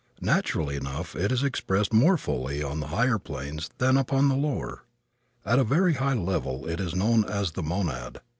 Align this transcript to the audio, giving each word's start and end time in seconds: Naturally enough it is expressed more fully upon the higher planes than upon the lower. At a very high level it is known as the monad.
Naturally 0.23 0.77
enough 0.77 1.15
it 1.15 1.31
is 1.31 1.43
expressed 1.43 1.93
more 1.93 2.17
fully 2.17 2.61
upon 2.61 2.79
the 2.79 2.87
higher 2.87 3.19
planes 3.19 3.69
than 3.77 3.97
upon 3.97 4.29
the 4.29 4.35
lower. 4.35 4.81
At 5.45 5.59
a 5.59 5.63
very 5.63 5.93
high 5.93 6.15
level 6.15 6.67
it 6.67 6.79
is 6.79 6.95
known 6.95 7.23
as 7.23 7.51
the 7.51 7.61
monad. 7.61 8.19